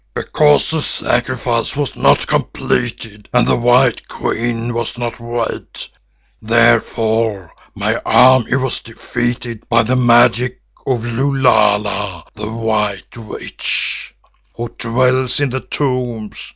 [0.15, 5.67] Because the sacrifice was not completed and the white queen was not wed,
[6.41, 14.15] therefore my army was defeated by the magic of Lulala, the White Witch
[14.55, 16.49] who dwells in the tombs.